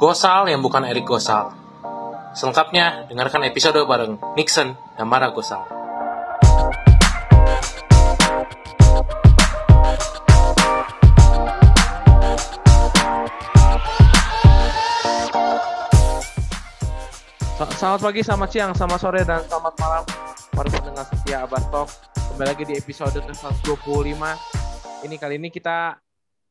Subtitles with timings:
[0.00, 1.52] Gosal yang bukan Erik Gosal.
[2.32, 5.60] Selengkapnya, dengarkan episode bareng Nixon dan Mara Gosal.
[17.76, 20.02] Selamat pagi, selamat siang, selamat sore, dan selamat malam
[20.56, 21.92] para pendengar setia Abastok.
[22.16, 24.16] Kembali lagi di episode ke-125.
[25.04, 26.00] Ini kali ini kita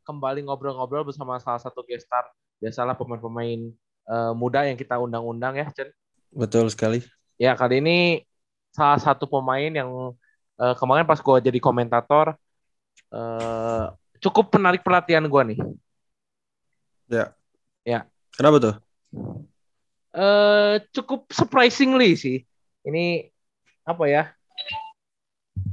[0.06, 2.30] kembali ngobrol-ngobrol bersama salah satu guest star.
[2.60, 3.72] Biasalah pemain-pemain
[4.08, 5.90] uh, muda yang kita undang-undang ya, Chen.
[6.32, 7.02] Betul sekali.
[7.40, 8.28] Ya, kali ini
[8.76, 10.14] salah satu pemain yang
[10.60, 12.38] uh, kemarin pas gue jadi komentator
[13.10, 15.60] uh, cukup menarik perhatian gue nih.
[17.10, 17.26] Ya.
[17.88, 18.00] Ya.
[18.36, 18.76] Kenapa tuh?
[20.14, 22.38] Uh, cukup surprisingly sih.
[22.86, 23.32] Ini
[23.88, 24.24] apa ya?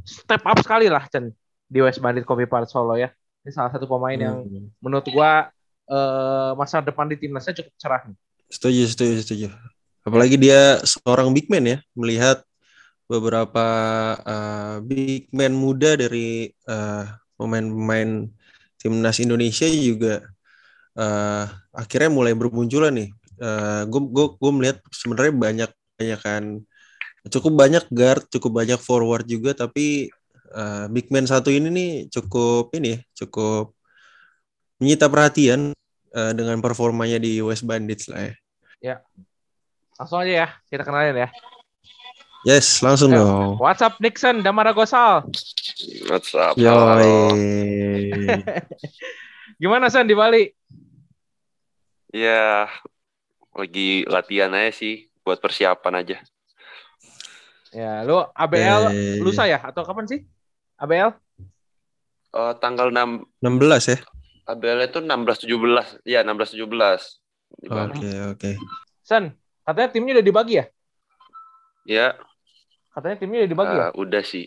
[0.06, 1.34] Step up sekali lah Chen
[1.66, 3.11] di West Bandit Coffee Park Solo ya.
[3.42, 4.25] Ini salah satu pemain hmm.
[4.25, 4.37] yang
[4.80, 5.50] menurut gua
[5.91, 8.19] uh, masa depan di timnasnya cukup cerah nih.
[8.51, 9.49] Setuju, setuju, setuju.
[10.07, 12.47] Apalagi dia seorang big man ya, melihat
[13.06, 13.67] beberapa
[14.23, 17.06] uh, big man muda dari uh,
[17.39, 18.27] pemain-pemain
[18.78, 20.27] timnas Indonesia juga
[20.98, 23.11] uh, akhirnya mulai bermunculan nih
[23.87, 26.45] gue gue gue melihat sebenarnya banyak banyak kan
[27.28, 30.09] cukup banyak guard cukup banyak forward juga tapi
[30.56, 33.75] uh, big man satu ini nih cukup ini cukup
[34.77, 35.72] menyita perhatian
[36.12, 38.34] uh, dengan performanya di West Bandits lah ya.
[38.80, 38.96] Ya.
[39.96, 41.28] Langsung aja ya, kita kenalin ya.
[42.46, 43.19] Yes, langsung Yo.
[43.19, 43.50] dong.
[43.58, 45.27] What's up Nixon, Damara Gosal?
[46.06, 46.54] What's up?
[46.54, 47.34] Yoi.
[49.60, 50.52] Gimana San di Bali?
[52.12, 52.69] Ya,
[53.56, 56.16] lagi latihan aja sih buat persiapan aja.
[57.74, 59.19] Ya, lu ABL eh.
[59.20, 60.20] lusa ya atau kapan sih?
[60.78, 61.12] ABL?
[62.30, 63.98] Uh, tanggal 6 16 ya.
[64.47, 66.06] ABL itu 16 17.
[66.06, 66.62] Iya, 16 17.
[66.62, 68.11] Oke, oke.
[68.39, 68.55] Okay.
[69.03, 69.34] San,
[69.66, 70.64] katanya timnya udah dibagi ya?
[71.86, 72.06] Ya.
[72.94, 73.88] Katanya timnya udah dibagi uh, ya?
[73.98, 74.47] Udah sih.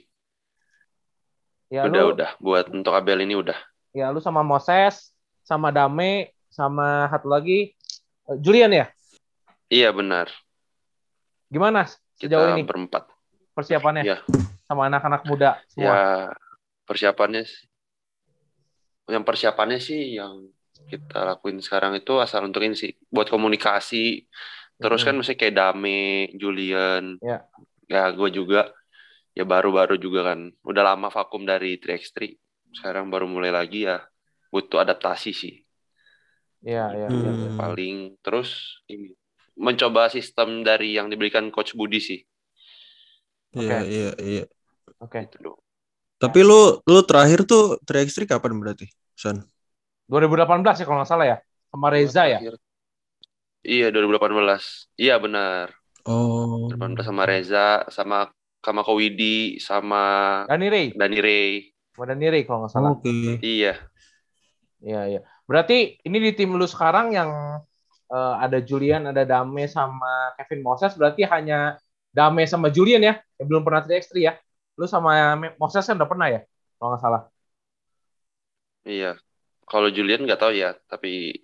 [1.69, 2.29] Ya, udah, lu, udah.
[2.39, 3.59] Buat untuk ABL ini udah.
[3.91, 5.11] Ya, lu sama Moses,
[5.43, 7.75] sama Dame, sama satu lagi
[8.39, 8.85] Julian ya?
[9.69, 10.31] Iya benar.
[11.49, 11.85] Gimana
[12.17, 12.65] sejauh Kita ini?
[12.65, 13.09] berempat.
[13.53, 14.03] Persiapannya?
[14.05, 14.17] Ya.
[14.65, 15.85] Sama anak-anak muda semua?
[15.85, 15.99] Ya,
[16.85, 17.45] persiapannya
[19.09, 20.47] yang persiapannya sih yang
[20.87, 24.25] kita lakuin sekarang itu asal untuk ini sih buat komunikasi.
[24.79, 25.07] Terus hmm.
[25.11, 27.19] kan mesti kayak Dame, Julian.
[27.19, 27.43] Ya.
[27.89, 28.71] Ya, gue juga
[29.35, 30.49] ya baru-baru juga kan.
[30.63, 32.37] Udah lama vakum dari 3x3.
[32.73, 34.01] Sekarang baru mulai lagi ya
[34.49, 35.55] butuh adaptasi sih.
[36.63, 37.31] Iya, iya, iya.
[37.33, 37.57] Hmm.
[37.59, 39.13] Paling terus ini
[39.59, 42.19] mencoba sistem dari yang diberikan coach Budi sih.
[43.57, 43.81] Iya, okay.
[43.89, 44.45] iya, iya.
[45.01, 45.25] Oke.
[45.27, 45.33] Okay.
[45.33, 45.68] Gitu
[46.19, 49.39] Tapi lu lu terakhir tuh 3x3 kapan berarti, San?
[50.11, 51.37] 2018 ya kalau nggak salah ya.
[51.71, 52.39] Sama Reza ya?
[53.63, 54.99] Iya, 2018.
[54.99, 55.71] Iya, benar.
[56.03, 56.67] Oh.
[56.67, 58.27] 2018 sama Reza, sama
[58.59, 60.03] sama Kowidi, sama
[60.49, 60.85] Dani Ray.
[60.91, 61.71] Dani Ray.
[61.95, 62.91] Sama Dani Ray kalau nggak salah.
[62.99, 63.07] Oke.
[63.07, 63.31] Okay.
[63.39, 63.73] Iya.
[64.83, 65.21] Iya, iya.
[65.47, 67.31] Berarti ini di tim lu sekarang yang
[68.11, 71.79] uh, ada Julian, ada Dame sama Kevin Moses berarti hanya
[72.11, 74.33] Dame sama Julian ya yang belum pernah 3x3 ya.
[74.79, 76.41] Lu sama Moses kan udah pernah ya
[76.79, 77.21] kalau nggak salah.
[78.87, 79.19] Iya.
[79.67, 81.35] Kalau Julian nggak tahu ya, tapi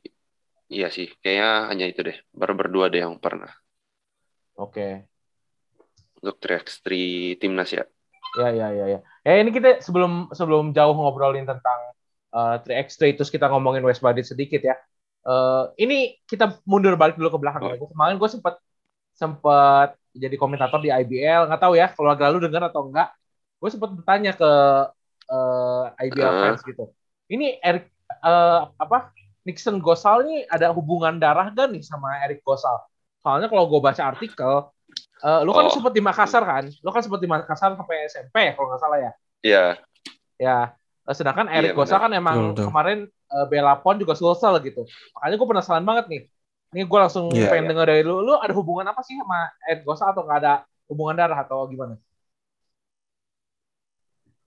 [0.71, 2.17] iya sih kayaknya hanya itu deh.
[2.31, 3.51] Baru berdua deh yang pernah.
[4.55, 4.71] Oke.
[4.71, 6.23] Okay.
[6.23, 6.87] Untuk 3x3
[7.37, 7.83] timnas ya.
[8.39, 8.99] Ya ya ya ya.
[9.27, 11.79] Eh ini kita sebelum sebelum jauh ngobrolin tentang
[12.31, 14.79] uh, 3x3 terus kita ngomongin West Bandit sedikit ya.
[15.25, 17.67] Uh, ini kita mundur balik dulu ke belakang.
[17.67, 17.91] Oh.
[17.91, 18.57] Kemarin gue sempat
[19.15, 23.11] sempat jadi komentator di IBL, nggak tahu ya keluarga lu dengar atau enggak.
[23.59, 24.51] Gue sempat bertanya ke
[25.31, 26.39] uh, IBL uh.
[26.45, 26.85] fans gitu.
[27.31, 27.89] Ini Eric
[28.21, 29.11] uh, apa
[29.45, 32.81] Nixon Gosal ini ada hubungan darah gak nih sama Eric Gosal?
[33.21, 34.69] Soalnya kalau gue baca artikel,
[35.25, 35.73] uh, lu kan oh.
[35.73, 36.65] sempat di Makassar kan?
[36.69, 39.11] Lu kan sempat di Makassar sampai SMP kalau nggak salah ya?
[39.41, 39.65] Iya.
[40.37, 40.65] Yeah.
[41.05, 42.99] Ya, sedangkan Eric iya, Gosal kan emang betul, kemarin
[43.29, 44.85] uh, Bella Pon juga Sulsel gitu.
[45.17, 46.21] Makanya gue penasaran banget nih.
[46.75, 47.71] Ini gue langsung yeah, pengen yeah.
[47.71, 48.19] denger dari lu.
[48.25, 50.53] Lu ada hubungan apa sih sama Ed Gosa atau nggak ada
[50.89, 51.95] hubungan darah atau gimana?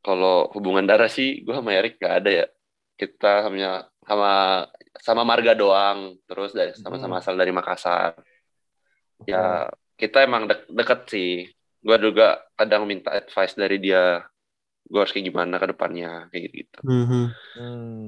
[0.09, 2.47] Kalau hubungan darah sih gue sama Erik gak ada ya.
[2.97, 4.33] Kita sama sama
[4.97, 6.17] sama marga doang.
[6.25, 7.23] Terus dari sama-sama hmm.
[7.23, 8.17] asal dari Makassar.
[9.29, 9.69] Ya
[10.01, 11.45] kita emang de deket sih.
[11.85, 14.25] Gue juga kadang minta advice dari dia
[14.89, 16.81] gue harus kayak gimana ke depannya kayak gitu.
[16.81, 17.25] Mm-hmm.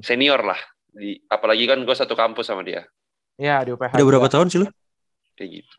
[0.00, 2.88] Senior lah, di apalagi kan gue satu kampus sama dia.
[3.36, 4.00] Iya di UPH.
[4.00, 4.66] Udah berapa tahun sih lo?
[5.36, 5.78] Kayak gitu.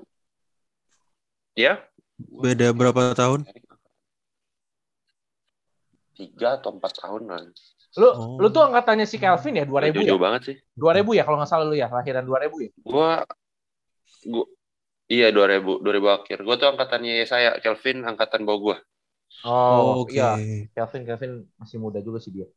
[1.57, 1.81] Ya?
[2.21, 3.49] Beda berapa tahun?
[6.15, 7.39] Tiga atau empat tahun lah.
[7.99, 8.35] Lu oh.
[8.39, 10.21] lu tuh angkatannya si Kelvin ya 2000 Jauh, ya?
[10.21, 10.55] banget sih.
[10.79, 12.69] 2000 ya kalau nggak salah lu ya lahiran 2000 ya?
[12.83, 13.11] Gua
[14.21, 14.45] Gua,
[15.09, 16.37] iya 2000 2000 akhir.
[16.45, 18.77] Gue tuh angkatannya saya, Kelvin angkatan bawah gue.
[19.47, 20.19] Oh, Oke.
[20.19, 20.37] iya.
[20.75, 22.47] Kelvin Kelvin masih muda juga sih dia.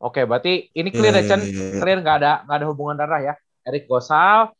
[0.00, 1.40] Oke, berarti ini clear Iya, ya, Chen.
[1.44, 1.80] iya, iya.
[1.80, 3.34] Clear nggak ada nggak ada hubungan darah ya.
[3.68, 4.52] Eric Gosal,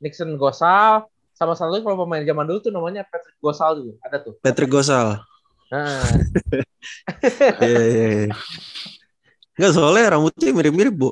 [0.00, 1.04] Nixon Gosal,
[1.36, 3.92] sama satu kalau pemain zaman dulu tuh namanya Patrick Gosal juga.
[4.04, 4.34] Ada tuh.
[4.40, 5.20] Patrick Gosal.
[5.68, 6.00] Nah,
[7.60, 8.28] Iya, iya, iya.
[9.58, 11.10] Enggak soalnya rambutnya mirip-mirip, Bu.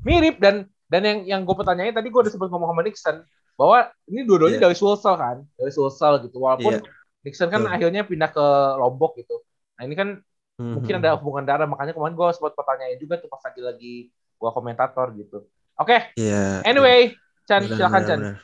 [0.00, 3.16] mirip dan dan yang yang gue pertanyain tadi gue udah sempat ngomong sama Nixon
[3.58, 4.64] bahwa ini dua-duanya Iya.
[4.70, 6.38] dari Sulsel kan, dari Sulsel gitu.
[6.38, 6.86] Walaupun Iya.
[7.26, 7.74] Nixon kan Betul.
[7.74, 8.46] akhirnya pindah ke
[8.78, 9.42] Lombok gitu.
[9.74, 10.08] Nah ini kan
[10.56, 11.02] mungkin Mhm.
[11.02, 15.06] ada hubungan darah makanya kemarin gue sempat pertanyain juga tuh pas lagi lagi gue komentator
[15.18, 15.38] gitu.
[15.74, 16.62] Oke, Iya.
[16.62, 17.14] anyway,
[17.44, 18.18] Chan Benar, silakan benar, Chan.
[18.22, 18.36] benar.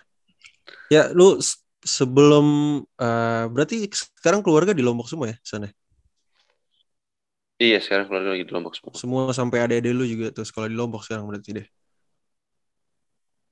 [0.91, 1.39] Ya, lu
[1.85, 2.47] sebelum
[2.99, 5.69] eh, berarti sekarang keluarga di Lombok semua ya, sana.
[7.61, 8.93] Iya, sekarang keluarga lagi di Lombok semua.
[8.99, 11.67] Semua sampai adik-adik lu juga tuh sekolah di Lombok sekarang berarti deh.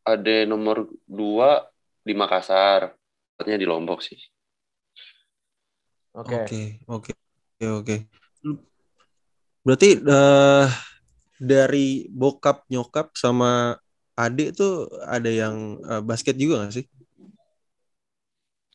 [0.02, 1.62] Ada nomor dua
[2.02, 2.98] di Makassar.
[3.38, 4.18] Tempatnya di Lombok sih.
[6.12, 6.34] Oke.
[6.34, 7.96] Oke, oke, oke, oke.
[8.42, 8.64] Lu-
[9.62, 10.66] Berarti eh,
[11.38, 13.78] dari bokap, nyokap sama
[14.18, 16.84] adik tuh ada yang eh, basket juga gak sih?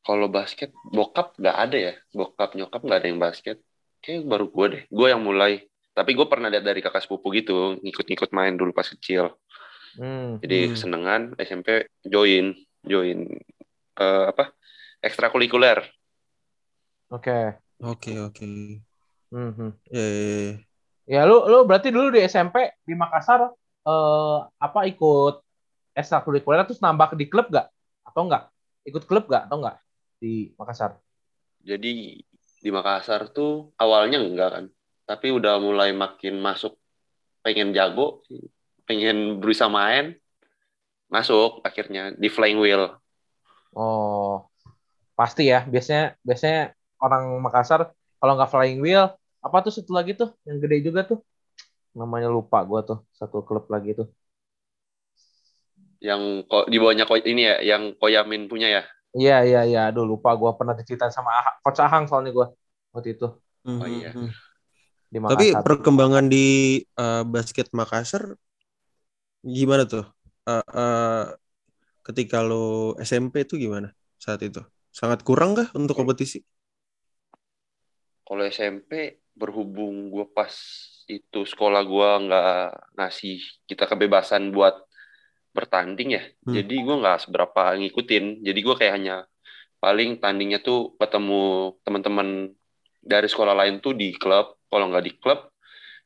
[0.08, 1.94] Kalau basket, bokap nggak ada ya.
[2.16, 3.60] Bokap nyokap nggak ada yang basket.
[4.00, 4.84] Kayak baru gue deh.
[4.88, 5.68] Gue yang mulai.
[5.92, 9.36] Tapi gue pernah lihat dari kakak sepupu gitu, ngikut-ngikut main dulu pas kecil.
[10.00, 10.40] Hmm.
[10.40, 10.72] Jadi Hmm.
[10.72, 12.56] kesenangan SMP join,
[12.88, 13.28] join
[14.00, 14.56] eh, apa?
[15.04, 15.84] Ekstrakurikuler.
[17.12, 17.60] Oke.
[17.84, 18.48] Oke, oke.
[19.36, 19.70] Mhm.
[19.92, 20.52] Ya, ya, ya.
[21.08, 23.52] Ya lu lu berarti dulu di SMP di Makassar
[23.88, 25.44] eh apa ikut
[25.92, 27.68] ekstrakurikuler terus nambah di klub gak?
[28.08, 28.48] Atau enggak?
[28.88, 29.76] Ikut klub gak atau enggak
[30.18, 30.98] di Makassar?
[31.62, 32.22] Jadi
[32.58, 34.66] di Makassar tuh awalnya enggak kan.
[35.08, 36.76] Tapi udah mulai makin masuk
[37.46, 38.26] pengen jago,
[38.84, 40.20] pengen berusaha main,
[41.08, 42.92] masuk akhirnya di Flying Wheel.
[43.72, 44.50] Oh,
[45.16, 45.64] pasti ya.
[45.64, 49.14] Biasanya biasanya orang Makassar kalau nggak flying wheel,
[49.46, 51.22] apa tuh satu lagi tuh yang gede juga tuh.
[51.94, 54.10] Namanya lupa gua tuh, satu klub lagi tuh.
[56.02, 58.84] Yang kok di bawahnya ini ya, yang Koyamin punya ya.
[59.20, 59.80] Iya, iya, iya.
[59.88, 62.48] Aduh, lupa gua pernah diceritain sama Ah- Coach Ahang soalnya gua
[62.94, 63.26] waktu itu
[63.80, 64.08] Oh, iya.
[64.10, 64.30] Mhm.
[65.40, 66.46] di Tapi perkembangan di
[67.02, 68.24] eh, basket Makassar
[69.58, 70.04] gimana tuh?
[70.50, 71.24] Eh, eh,
[72.08, 72.56] ketika lo
[73.10, 73.88] SMP tuh gimana
[74.24, 74.60] saat itu?
[75.00, 76.38] Sangat kurang kah untuk kompetisi?
[78.28, 78.92] Kalau SMP
[79.38, 80.52] berhubung gue pas
[81.08, 82.48] itu sekolah gue nggak
[83.00, 83.36] ngasih
[83.70, 84.76] kita kebebasan buat
[85.58, 86.24] bertanding ya.
[86.46, 86.54] Hmm.
[86.54, 88.46] Jadi gue nggak seberapa ngikutin.
[88.46, 89.16] Jadi gue kayak hanya
[89.78, 92.54] paling tandingnya tuh ketemu teman-teman
[93.02, 94.62] dari sekolah lain tuh di klub.
[94.70, 95.50] Kalau nggak di klub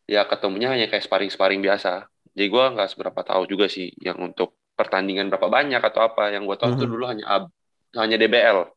[0.07, 2.07] ya ketemunya hanya kayak sparring-sparring biasa.
[2.31, 6.31] Jadi gue nggak seberapa tahu juga sih yang untuk pertandingan berapa banyak atau apa.
[6.31, 6.93] Yang gue tahu tuh Mhm.
[6.95, 7.53] dulu hanya ab-
[7.95, 8.71] hanya DBL.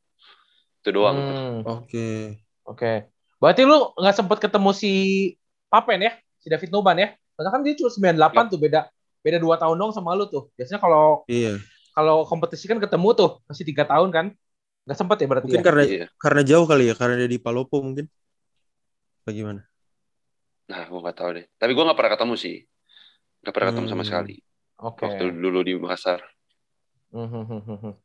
[0.82, 1.17] Itu doang.
[1.17, 2.38] Hmm, Oke.
[2.67, 2.93] Oke.
[3.38, 4.93] Berarti lu nggak sempet ketemu si
[5.69, 7.09] Papen ya, si David Noban ya?
[7.35, 8.94] Karena kan dia cuma 98 tuh beda
[9.25, 10.53] beda dua tahun dong sama lu tuh.
[10.55, 11.56] Biasanya kalau Iya.
[11.97, 14.26] kalau kompetisi kan ketemu tuh masih tiga tahun kan?
[14.85, 15.67] Nggak sempet ya berarti Mungkin ya?
[15.67, 16.06] karena Iya.
[16.21, 18.05] karena jauh kali ya, karena dia di Palopo mungkin.
[19.25, 19.65] Bagaimana?
[20.69, 21.47] Nah, gue nggak tahu deh.
[21.56, 22.56] Tapi gue nggak pernah ketemu sih.
[23.41, 24.09] Nggak pernah ketemu sama Hmm.
[24.12, 24.37] sekali.
[24.85, 25.00] Oke.
[25.09, 26.20] Waktu dulu di Makassar.
[27.17, 27.97] Mhm.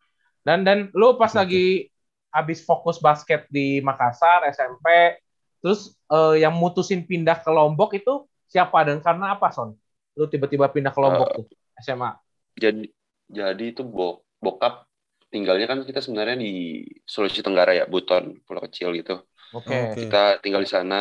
[0.48, 1.91] Dan dan lu pas lagi
[2.32, 5.20] habis fokus basket di Makassar SMP,
[5.60, 9.75] terus eh, yang mutusin pindah ke Lombok itu siapa dan karena apa Son?
[10.19, 11.45] Lu tiba-tiba pindah ke Lombok tuh
[11.85, 12.11] SMA.
[12.63, 12.83] Jadi
[13.29, 14.73] jadi itu bo bokap
[15.33, 16.49] tinggalnya kan kita sebenarnya di
[17.05, 19.13] Sulawesi Tenggara ya, Buton, pulau kecil gitu.
[19.53, 19.75] Oke.
[19.89, 20.01] Oke.
[20.05, 20.95] Kita tinggal di sana,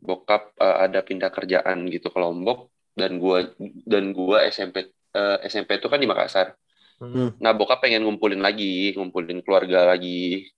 [0.00, 2.58] bokap eh, ada pindah kerjaan gitu ke Lombok
[3.00, 3.38] dan gua
[3.92, 4.76] dan gua SMP
[5.18, 6.48] eh, SMP itu kan di Makassar.
[7.00, 7.44] Mhm.
[7.44, 10.48] Nah, bokap pengen ngumpulin lagi, ngumpulin keluarga lagi.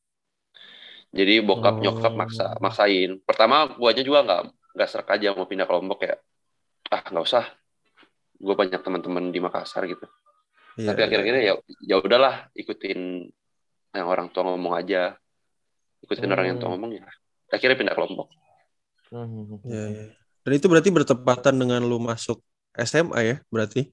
[1.18, 1.82] Jadi bokap Oh.
[1.82, 3.11] nyokap maksa maksain.
[3.28, 4.40] Pertama guanya juga nggak
[4.76, 6.14] nggak serak aja mau pindah ke Lombok ya.
[6.94, 7.44] Ah nggak usah.
[8.37, 10.05] Gue banyak teman-teman di Makassar gitu.
[10.76, 11.07] Iya, Tapi iya.
[11.09, 13.25] akhir-akhirnya ya ya udahlah ikutin
[13.93, 15.16] yang orang tua ngomong aja.
[16.05, 16.76] Ikutin orang yang tua Hmm.
[16.76, 17.05] ngomong ya.
[17.49, 18.28] Akhirnya pindah ke Lombok.
[19.09, 19.64] Mhm.
[19.64, 20.05] Iya, iya.
[20.45, 22.38] Dan itu berarti bertepatan dengan lu masuk
[22.76, 23.88] SMA ya, berarti?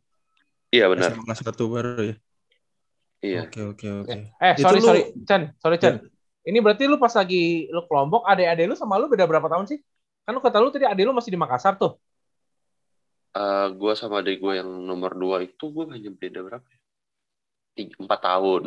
[0.70, 1.14] Iya benar.
[1.16, 2.16] SMA kelas 1 baru ya.
[3.24, 3.40] Iya.
[3.48, 4.18] Oke, oke, oke.
[4.36, 6.04] Eh, Itu sorry lu- sorry, Chan, sorry Chan.
[6.44, 9.64] Ini berarti lu pas lagi lu ke Lombok, adik-adik lu sama lu beda berapa tahun
[9.64, 9.80] sih?
[10.28, 11.96] Kan lu kata lu tadi adik lu masih di Makassar tuh.
[13.34, 16.68] Eh, gue sama adik gue yang nomor dua itu gue hanya beda berapa?
[16.70, 16.80] ya?
[17.74, 18.64] Tiga, empat tahun.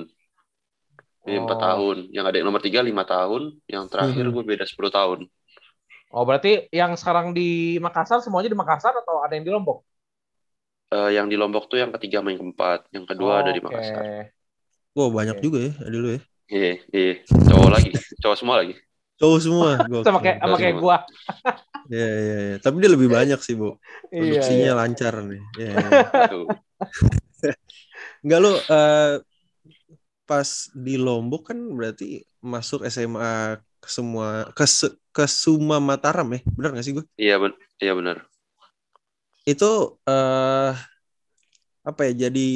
[1.22, 1.64] Beda empat Oh.
[1.70, 1.96] tahun.
[2.10, 3.42] Yang ada yang nomor tiga lima tahun.
[3.70, 4.32] Yang terakhir Mhm.
[4.34, 5.18] gue beda 10 tahun.
[6.10, 9.86] Oh, berarti yang sekarang di Makassar semuanya di Makassar atau ada yang di Lombok?
[10.90, 12.90] Eh, yang di Lombok tuh yang ketiga sama yang keempat.
[12.94, 13.66] Yang kedua ada di Oke.
[13.70, 14.02] Makassar.
[14.96, 16.20] Wah banyak juga ya ada lu ya.
[16.46, 17.14] Iya, iya.
[17.26, 17.90] Cowok lagi.
[18.22, 18.74] Cowok semua lagi.
[19.18, 19.68] Cowok semua.
[20.06, 20.96] Sama kayak sama kayak gua.
[21.90, 22.56] Iya iya iya.
[22.60, 23.76] Tapi dia lebih banyak sih bu.
[24.10, 24.78] Iya, Produksinya iya.
[24.78, 25.42] lancar nih.
[25.58, 25.70] Iya.
[25.74, 26.00] iya.
[26.26, 26.46] Aduh.
[28.22, 29.14] Enggak lu eh,
[30.26, 34.66] pas di Lombok kan berarti masuk SMA ke semua ke
[35.14, 36.40] ke Suma Mataram ya.
[36.54, 37.04] Benar gak sih gue?
[37.14, 38.26] Iya, ben iya benar.
[39.46, 40.74] Itu eh
[41.86, 42.48] apa ya jadi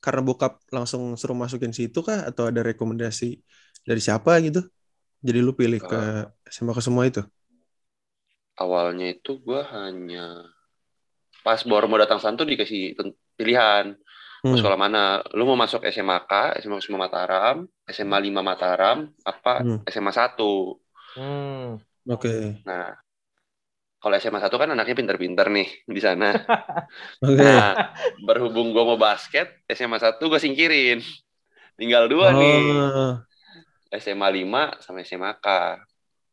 [0.00, 3.44] karena bokap langsung suruh masukin situ kah atau ada rekomendasi
[3.84, 4.64] dari siapa gitu?
[5.18, 6.00] Jadi lu pilih ke
[6.48, 7.20] SMA ke semua itu?
[8.58, 10.42] Awalnya itu gue hanya
[11.40, 12.98] pas baru mau datang sana tuh dikasih
[13.38, 13.94] pilihan
[14.38, 14.58] mau Hmm.
[14.58, 15.04] sekolah mana.
[15.34, 19.78] Lu mau masuk SMAK, SMA Kusuma Mataram, SMA 5 Mataram, apa Hmm.
[19.86, 20.78] SMA 1.
[21.14, 21.78] Hmm.
[22.06, 22.62] Oke.
[22.62, 22.94] Nah,
[23.98, 26.30] kalau SMA 1 kan anaknya pinter-pinter nih di sana.
[27.26, 27.34] Oke.
[27.34, 27.90] Nah,
[28.22, 31.02] berhubung gue mau basket, SMA 1 gue singkirin.
[31.74, 32.62] Tinggal dua nih.
[32.74, 33.14] Oh.
[33.90, 35.46] SMA 5 sama SMAK.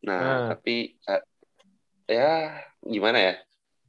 [0.05, 0.47] Nah, Hmm.
[0.53, 1.21] tapi eh,
[2.05, 3.33] ya gimana ya?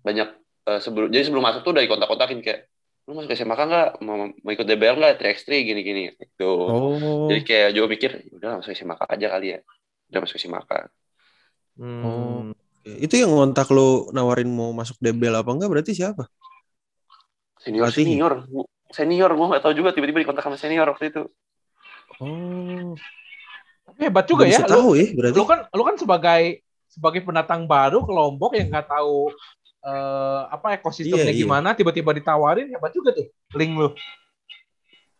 [0.03, 0.29] Banyak
[0.69, 2.61] eh, sebelum jadi sebelum masuk tuh udah dikontak-kontakin kayak
[3.07, 6.51] lu masuk SMAK nggak mau, mau ikut DBL nggak 3x3 gini-gini gitu.
[6.67, 7.31] Oh.
[7.31, 9.59] Jadi kayak juga mikir udah masuk SMAK aja kali ya.
[10.11, 10.71] Udah masuk SMAK.
[11.79, 12.03] Hmm.
[12.03, 12.41] Oh.
[12.83, 12.91] Oke.
[13.03, 16.27] Itu yang ngontak lu nawarin mau masuk DBL apa enggak berarti siapa?
[17.63, 18.11] Senior Pelatihnya?
[18.15, 21.23] senior Gua- senior gue nggak tahu juga tiba-tiba dikontak sama senior waktu itu.
[22.23, 22.95] Oh.
[23.87, 24.63] Tapi hebat juga ya.
[24.63, 25.37] Lu, tahu ya berarti.
[25.39, 26.43] lu kan lu kan sebagai
[26.97, 29.31] sebagai pendatang baru ke Lombok yang nggak tahu
[29.87, 31.43] eh, apa ekosistemnya Iya, iya.
[31.45, 33.89] gimana tiba-tiba ditawarin hebat juga tuh link lu.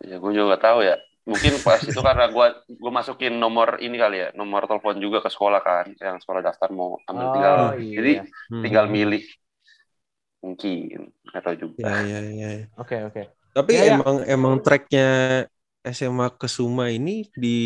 [0.05, 0.97] Ya gue juga nggak tahu ya.
[1.27, 5.31] Mungkin pas itu karena gue gue masukin nomor ini kali ya, nomor telepon juga ke
[5.33, 7.57] sekolah kan, yang sekolah daftar mau ambil Oh, tinggal.
[7.83, 7.95] iya.
[7.99, 8.13] Jadi
[8.53, 8.63] Hmm.
[8.63, 9.23] tinggal milih.
[10.45, 11.83] Mungkin nggak tahu juga.
[11.83, 12.49] Ya ya ya.
[12.79, 13.23] Oke oke.
[13.57, 13.97] Tapi Ya, ya.
[13.99, 15.07] emang emang tracknya
[15.87, 17.57] SMA Kesuma ini di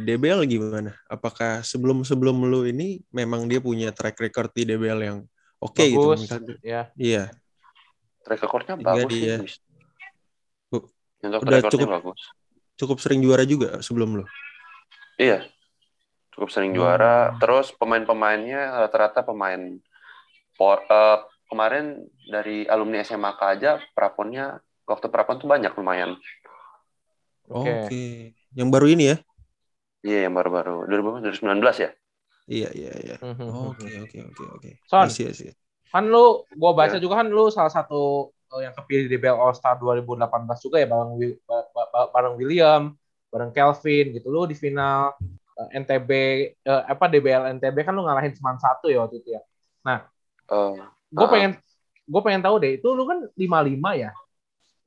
[0.00, 0.92] DBL gimana?
[1.06, 5.18] Apakah sebelum sebelum lu ini memang dia punya track record di DBL yang
[5.58, 6.14] oke gitu?
[6.14, 6.26] Bagus.
[6.26, 6.82] Misalnya- Ya.
[6.94, 7.24] Iya.
[8.22, 9.50] Track recordnya Hingga bagus dia- sih.
[10.68, 10.90] Bu-
[11.22, 12.20] Untuk udah cukup- bagus.
[12.78, 14.24] Cukup sering juara juga sebelum lu.
[15.16, 15.46] Iya.
[16.34, 16.78] Cukup sering Hmm.
[16.78, 17.34] juara.
[17.38, 19.78] Terus pemain-pemainnya rata-rata pemain
[20.54, 21.18] por, eh,
[21.48, 26.14] kemarin dari alumni SMAK aja praponnya waktu prapon tuh banyak lumayan.
[27.48, 27.70] Oke.
[27.84, 28.04] Oke.
[28.52, 29.16] Yang baru ini ya?
[29.98, 31.90] Iya yang baru-baru 2000 2019 ya.
[32.48, 33.16] Iya iya iya.
[33.20, 33.48] Mhm.
[33.74, 34.70] Oke oke oke oke.
[34.86, 35.04] Son.
[35.04, 35.52] I see.
[35.88, 37.00] Kan lu gua baca Ya.
[37.00, 40.28] juga kan lu salah satu eh, yang kepilih di DBL All Star 2018
[40.60, 41.16] juga ya bareng
[42.12, 42.82] bareng William,
[43.28, 45.12] bareng Kelvin gitu lu di final
[45.58, 46.10] eh, NTB
[46.56, 49.42] eh, apa DBL NTB kan lu ngalahin Seman satu ya waktu itu ya.
[49.88, 50.00] Eh,
[51.08, 51.28] gue Ah.
[51.28, 51.52] pengen
[52.08, 54.10] gue pengen tahu deh itu lu kan 55 ya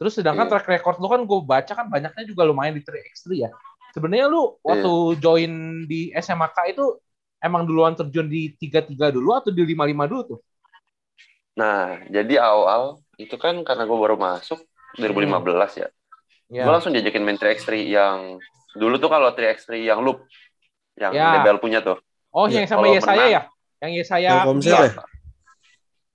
[0.02, 0.52] terus sedangkan Iya.
[0.52, 3.50] track record lu kan gue baca kan banyaknya juga lumayan di 3x3 ya
[3.92, 5.18] sebenarnya lu waktu Iya.
[5.20, 5.54] join
[5.86, 6.86] di SMAK itu
[7.38, 9.78] emang duluan terjun di 33 dulu atau di 55
[10.08, 10.40] dulu tuh
[11.52, 14.64] Nah, jadi awal itu kan karena gue baru masuk
[14.96, 15.88] 2015 ya.
[16.48, 18.40] ya Gue langsung diajakin main 3x3 yang
[18.72, 20.24] dulu tuh kalau 3x3 yang loop
[20.96, 21.38] yang Ya.
[21.38, 22.00] DBL punya tuh.
[22.30, 23.42] oh Iya, yang sama kalau Yesaya menang- ya
[23.82, 24.80] yang Yesaya Telkomsel iya.
[24.80, 25.04] ya?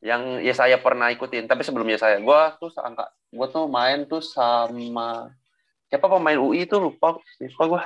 [0.06, 3.04] Yang ya saya pernah ikutin, tapi sebelumnya saya gue tuh angka
[3.36, 5.28] gue tuh main tuh sama
[5.92, 7.82] siapa pemain UI tuh lupa lupa gue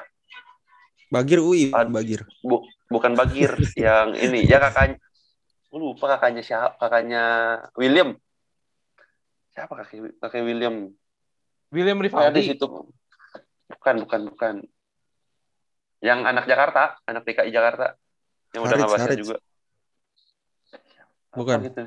[1.10, 2.22] Bagir UI, Ad- Bagir.
[2.38, 4.46] Bu, bukan Bagir yang ini.
[4.46, 5.02] Ya kakaknya
[5.70, 7.22] gue lupa kakaknya siapa kakaknya
[7.74, 8.14] William.
[9.50, 10.86] Siapa kakek kakek William?
[11.74, 12.66] William Pokoknya di situ.
[13.66, 14.54] Bukan bukan bukan.
[15.98, 17.98] Yang anak Jakarta anak DKI Jakarta.
[18.54, 19.36] Yang udah nggak juga.
[21.30, 21.58] Bukan.
[21.62, 21.82] gitu.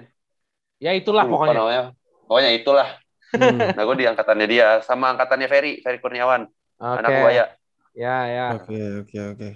[0.79, 1.55] ya itulah pokoknya.
[1.60, 1.84] namanya.
[2.32, 2.88] pokoknya itulah
[3.34, 3.58] Hmm.
[3.78, 6.46] nah gue di angkatannya dia sama angkatannya Ferry Ferry Kurniawan.
[6.78, 7.00] Oke.
[7.02, 7.46] anak buaya.
[7.94, 8.46] Ya ya.
[8.58, 9.50] Oke oke oke.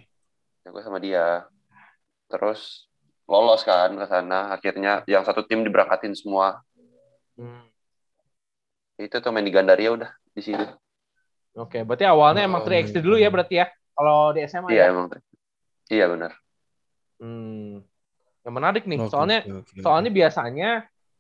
[0.66, 1.46] ya gue sama dia.
[2.28, 2.90] Terus
[3.30, 4.54] lolos kan ke sana.
[4.54, 6.62] Akhirnya yang satu tim diberangkatin semua.
[7.38, 7.70] Hmm.
[8.98, 10.66] itu tuh main di Gandaria udah di situ.
[11.54, 13.02] Oke berarti awalnya emang Oh, 3x3 iya.
[13.06, 13.66] dulu ya berarti ya?
[13.94, 14.94] Kalau di SMA iya ya?
[14.94, 15.06] emang
[15.94, 16.32] iya benar.
[17.22, 17.86] Hmm.
[18.42, 18.98] yang menarik nih.
[19.02, 19.82] Oke, soalnya oke, oke.
[19.86, 20.70] Soalnya biasanya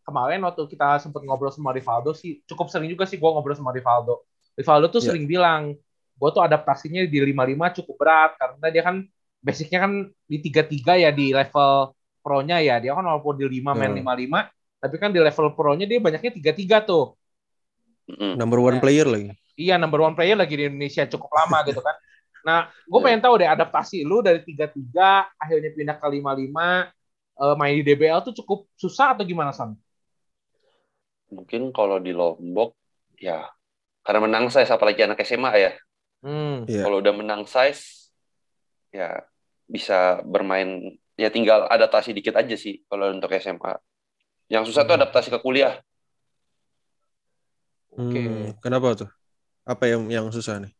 [0.07, 3.75] kemarin waktu kita sempat ngobrol sama Rivaldo sih cukup sering juga sih gue ngobrol sama
[3.75, 4.23] Rivaldo.
[4.55, 5.11] Rivaldo tuh Iya.
[5.11, 5.75] sering bilang
[6.17, 8.95] gue tuh adaptasinya di 55 cukup berat karena dia kan
[9.37, 9.91] basicnya kan
[10.25, 11.91] di 33 ya di level
[12.23, 12.79] pro-nya ya.
[12.79, 13.99] Dia kan walaupun di 5 main Hmm.
[13.99, 14.47] 55
[14.79, 17.13] tapi kan di level pro-nya dia banyaknya 33 tuh.
[18.39, 19.35] Number one player lagi.
[19.59, 21.93] Iya number one player lagi di Indonesia cukup lama gitu kan.
[22.47, 23.05] Nah, gue Iya.
[23.11, 26.87] pengen tahu deh adaptasi lu dari 33 akhirnya pindah ke 55
[27.35, 29.75] eh, main di DBL tuh cukup susah atau gimana Son?
[31.33, 32.75] Mungkin kalau di Lombok
[33.19, 33.47] ya
[34.03, 35.73] karena menang saya apalagi anak SMA ya
[36.17, 36.65] Hmm.
[36.65, 36.81] Iya.
[36.81, 38.09] Kalau udah menang size,
[38.89, 39.21] ya
[39.69, 40.97] bisa bermain.
[41.13, 43.77] Ya tinggal adaptasi dikit aja sih kalau untuk SMA.
[44.49, 45.05] Yang susah tuh Hmm.
[45.05, 45.77] adaptasi ke kuliah.
[47.93, 48.17] Oke.
[48.17, 49.09] Hmm, kenapa tuh?
[49.61, 50.73] Apa yang yang susah nih?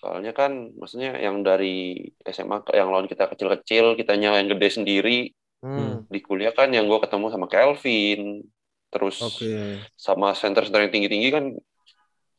[0.00, 5.18] Soalnya kan, maksudnya yang dari SMA ke yang lawan kita kecil-kecil, kitanya yang gede sendiri.
[5.64, 6.04] Hmm.
[6.12, 8.44] Di kuliah kan yang gue ketemu sama Kelvin,
[8.94, 9.82] terus Oke.
[9.98, 11.44] sama center-center yang tinggi-tinggi kan,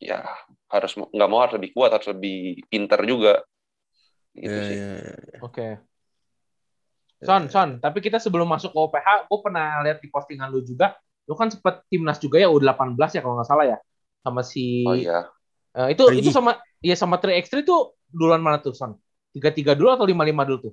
[0.00, 0.24] ya
[0.72, 3.44] harus nggak mau harus lebih kuat, harus lebih pinter juga.
[4.32, 4.76] Gitu Iya, sih.
[4.80, 5.38] iya, iya.
[5.44, 5.66] Oke.
[7.20, 10.94] Son, Son, tapi kita sebelum masuk ke OPH, gue pernah lihat di postingan lu juga,
[11.26, 13.78] lu kan sempet timnas juga ya U18 ya kalau nggak salah ya,
[14.20, 15.24] sama si Oh iya.
[15.76, 16.24] Eh, itu Rigi.
[16.24, 18.96] itu sama iya sama 3x3 tuh duluan mana tuh Son?
[19.32, 20.72] 33 dulu atau 55 dulu tuh?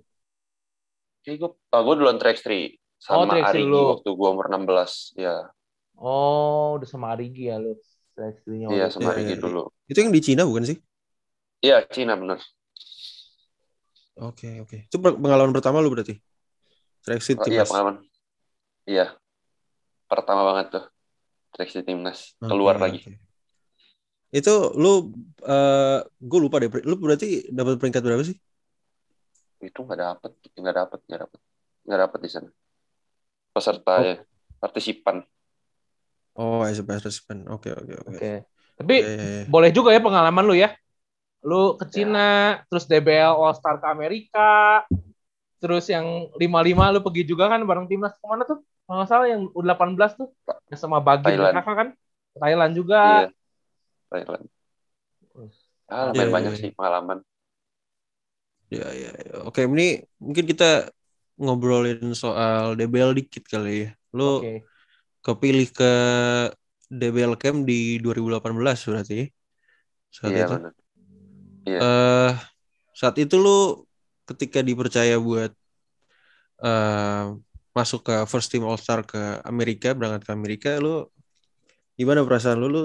[1.23, 2.75] Kayak gue, ah, gue duluan track 3
[3.07, 3.83] Oh, sama 3x3 Arigi dulu.
[3.99, 5.15] waktu gue umur 16.
[5.15, 5.35] Ya,
[6.03, 7.79] Oh, udah sama Arigi ya lu.
[8.13, 8.93] 3x3-nya iya waktu itu.
[8.93, 9.43] sama Iya, Arigi iya, iya.
[9.43, 9.62] dulu.
[9.88, 10.77] Itu yang di Cina bukan sih?
[11.63, 12.39] Iya, Cina bener.
[14.19, 14.77] Oke, oke.
[14.91, 16.19] Itu pengalaman pertama lu berarti?
[17.01, 17.69] Tracksuit Oh, iya timnas.
[17.72, 17.95] pengalaman.
[18.86, 19.05] Iya.
[20.12, 20.86] Pertama banget tuh.
[21.55, 22.36] Di timnas.
[22.38, 23.00] Keluar lagi.
[23.01, 23.13] oke.
[24.33, 25.13] Itu lu
[25.45, 26.69] eh gue lupa deh.
[26.83, 28.38] Lu berarti dapat peringkat berapa sih?
[29.62, 31.39] Itu nggak dapet, nggak dapet, nggak dapet,
[31.88, 32.50] nggak dapet di sana.
[33.53, 34.03] Peserta Oh.
[34.03, 34.15] ya,
[34.57, 35.22] partisipan.
[36.33, 37.45] Oh, SBS Respon.
[37.49, 38.17] Oke, oke, oke.
[38.17, 38.33] Oke.
[38.73, 39.43] Tapi Iya, iya, iya.
[39.45, 40.73] boleh juga ya pengalaman lu ya.
[41.45, 44.81] Lu ke Cina, terus DBL All Star ke Amerika,
[45.61, 48.65] terus yang 55 lu pergi juga kan bareng timnas ke mana tuh?
[48.83, 50.29] Kalau nggak salah yang U18 tuh,
[50.71, 51.53] yang sama Bagi Thailand.
[51.55, 51.89] kakak kan?
[52.33, 53.01] Ke Thailand juga.
[53.03, 53.29] Iya.
[54.09, 54.45] Thailand.
[55.87, 56.61] Ah, lumayan iya, banyak iya.
[56.65, 57.17] sih pengalaman.
[58.73, 59.35] Iya, iya, iya.
[59.45, 60.89] Oke, ini mungkin kita
[61.37, 63.89] ngobrolin soal DBL dikit kali ya.
[64.17, 64.73] Lu Oke.
[65.25, 65.86] Kepilih ke
[67.00, 69.15] DBL Camp di 2018 berarti.
[70.18, 70.56] Saat Iya itu.
[71.65, 71.84] Iya.
[71.84, 72.30] eh
[73.00, 73.51] saat itu lu
[74.30, 75.51] ketika dipercaya buat
[76.64, 77.24] eh
[77.77, 79.18] masuk ke first team All Star ke
[79.51, 81.09] Amerika, berangkat ke Amerika, lu
[81.98, 82.68] gimana perasaan lu?
[82.75, 82.81] Lu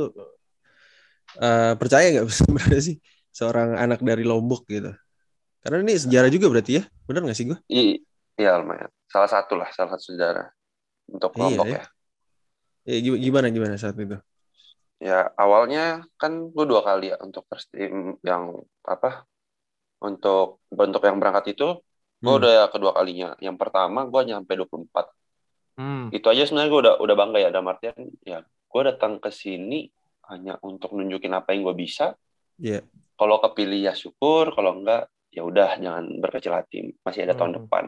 [1.43, 2.97] eh, percaya nggak sebenarnya sih
[3.35, 4.91] seorang anak dari Lombok gitu?
[5.63, 7.59] Karena ini sejarah juga berarti ya, benar nggak sih gue?
[7.73, 8.01] I-
[8.39, 8.87] Iya lumayan.
[9.11, 10.47] Salah satu lah, salah satu sejarah
[11.15, 11.79] untuk Iya, kelompok ya.
[11.79, 11.83] ya.
[12.89, 14.17] Ya, gi- gimana gimana saat itu?
[14.99, 19.29] Ya awalnya kan gue dua kali ya untuk first team yang apa?
[20.01, 21.79] Untuk bentuk yang berangkat itu
[22.19, 22.41] gue Hmm.
[22.41, 23.37] udah kedua kalinya.
[23.39, 25.13] Yang pertama gue nyampe 24.
[25.79, 26.09] Hmm.
[26.11, 27.49] Itu aja sebenarnya gue udah udah bangga ya.
[27.53, 29.87] Dalam artian ya gue datang ke sini
[30.33, 32.17] hanya untuk nunjukin apa yang gue bisa.
[32.59, 32.83] Iya.
[33.15, 36.97] Kalau kepilih ya syukur, kalau enggak ya udah jangan berkecil hati.
[37.05, 37.59] Masih ada tahun Hmm.
[37.63, 37.85] depan.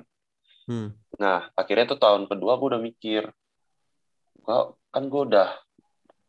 [0.68, 0.88] Hmm.
[1.18, 3.22] Nah, akhirnya tuh tahun kedua gue udah mikir,
[4.46, 5.48] gua, kan gue udah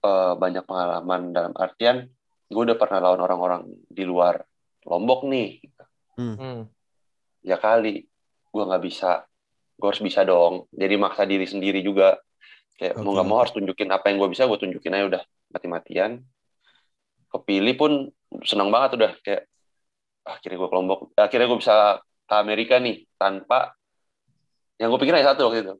[0.05, 2.05] eh, banyak pengalaman dalam artian
[2.51, 4.43] gue udah pernah lawan orang-orang di luar
[4.81, 5.61] Lombok nih.
[6.17, 6.65] Hmm.
[7.45, 8.09] Ya kali,
[8.49, 9.21] gue nggak bisa,
[9.77, 10.65] gue harus bisa dong.
[10.73, 12.17] Jadi maksa diri sendiri juga.
[12.81, 15.23] Kayak mau Oke, nggak mau harus tunjukin apa yang gue bisa, gue tunjukin aja udah
[15.53, 16.11] mati-matian.
[17.29, 17.91] Kepilih pun
[18.41, 19.45] senang banget udah kayak
[20.25, 23.75] "Ah, akhirnya gue ke Lombok, akhirnya gue bisa ke Amerika nih tanpa
[24.81, 25.75] yang gue pikir hanya satu waktu itu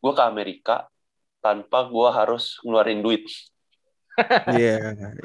[0.00, 0.86] gue ke Amerika
[1.46, 3.22] tanpa gue harus ngeluarin duit
[4.50, 4.70] Iya,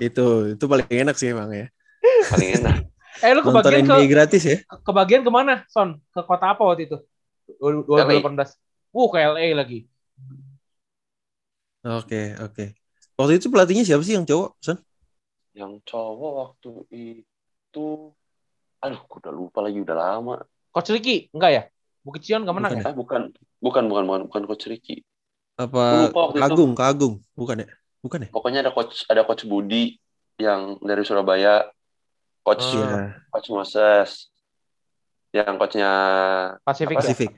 [0.08, 0.22] itu
[0.54, 1.66] itu paling enak sih emang ya.
[2.32, 2.76] paling enak
[3.26, 4.58] Eh lu Nonton kebagian ke gratis ya.
[4.88, 6.00] kebagian ke mana, Son?
[6.16, 6.98] Ke kota apa waktu itu?
[7.60, 8.56] 2018.
[8.96, 9.80] Uh, ke LA lagi.
[11.86, 12.66] Oke, oke.
[13.18, 14.78] Waktu itu pelatihnya siapa sih yang cowok, Son?
[15.52, 17.86] yang cowok waktu itu
[18.82, 20.34] aduh udah lupa lagi udah lama
[20.72, 21.62] Coach Ricky, enggak ya?
[22.02, 22.84] Bukit Cion enggak menang Bukan ya?
[22.90, 23.22] eh bukan
[23.62, 25.04] bukan bukan bukan bukan coach Ricky
[25.62, 26.39] Apa Lupa itu.
[26.39, 27.67] Kagung, Kagung, bukan ya?
[28.02, 28.30] Bukan ya?
[28.30, 29.93] pokoknya ada coach ada coach Budi
[30.36, 31.69] yang dari Surabaya
[32.41, 32.74] coach Ah.
[32.74, 32.97] Iya,
[33.30, 34.10] coach Moses
[35.30, 35.91] yang coachnya
[36.62, 37.00] Pasifik, ya?
[37.00, 37.32] Pasifik.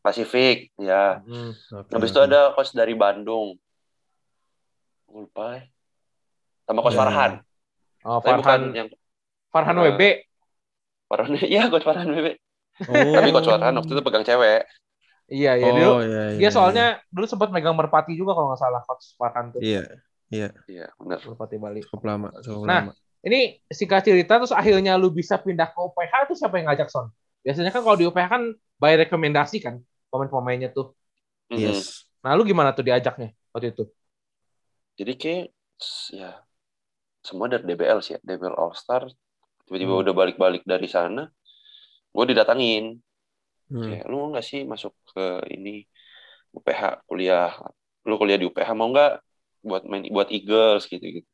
[0.00, 1.52] Pasifik ya Hmm.
[1.52, 3.60] Oke, habis itu ada coach dari Bandung
[5.06, 5.62] lupa ya.
[6.64, 7.00] sama coach Ya.
[7.00, 7.32] Farhan
[8.00, 8.88] Oh, Tapi bukan Farhan, yang
[9.52, 10.02] Farhan Eh, WB.
[11.04, 12.40] Farhan iya coach Farhan Bebe
[12.82, 13.12] Oh.
[13.12, 14.64] tapi coach Farhan waktu itu pegang cewek
[15.30, 15.70] Iya, iya.
[15.70, 16.50] Dulu, Oh, iya, iya, dia iya.
[16.50, 19.62] soalnya dulu sempat megang Merpati juga kalau nggak salah Coach Farhan tuh.
[19.62, 19.86] Iya,
[20.66, 21.80] iya benar Merpati Bali.
[21.86, 22.92] cukup lama, cukup Nah, lama.
[23.20, 27.12] Ini singkat cerita terus akhirnya lu bisa pindah ke UPH tuh siapa yang ngajak Son?
[27.44, 28.42] Biasanya kan kalau di UPH kan
[28.80, 30.96] by rekomendasi kan pemain-pemainnya tuh.
[31.52, 32.08] Yes.
[32.24, 33.84] Nah, lu gimana tuh diajaknya waktu itu?
[34.94, 35.44] jadi kayak
[36.12, 36.44] ya
[37.24, 39.08] semua dari DBL sih ya DBL All Star
[39.64, 40.02] tiba-tiba Hmm.
[40.04, 41.24] udah balik-balik dari sana
[42.10, 43.00] gue didatangin
[43.70, 43.86] Hmm.
[43.86, 45.86] kayak lu mau nggak sih masuk ke ini
[46.50, 47.54] UPH kuliah
[48.02, 49.22] lu kuliah di UPH mau nggak
[49.62, 51.28] buat main buat Eagles gitu gitu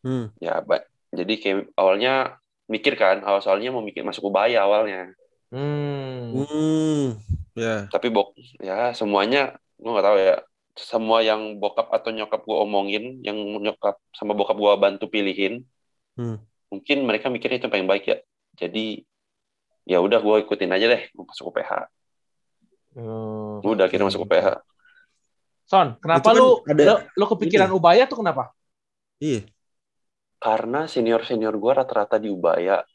[0.00, 0.32] Hmm.
[0.40, 5.10] ya ba- jadi kayak awalnya mikir kan, awal soalnya mau mikir masuk Ubaya awalnya.
[5.50, 6.46] Hmm.
[6.46, 7.18] Hmm,
[7.58, 7.90] ya.
[7.90, 10.36] Tapi bok, ya semuanya gue nggak tahu ya.
[10.78, 15.66] Semua yang bokap atau nyokap gue omongin, yang nyokap sama bokap gue bantu pilihin,
[16.14, 16.38] Hmm.
[16.70, 18.18] mungkin mereka mikirnya itu yang paling baik ya.
[18.54, 19.02] Jadi
[19.90, 21.70] ya udah gue ikutin aja deh, gue masuk UPH.
[22.94, 23.58] Hmm.
[23.66, 24.62] Udah akhirnya masuk UPH.
[25.66, 28.54] Son, kenapa kan lu, ada- lu lu kepikiran Ubaya tuh kenapa?
[29.18, 29.50] Iya.
[30.38, 32.86] Karena senior senior gue rata-rata di Ubaya.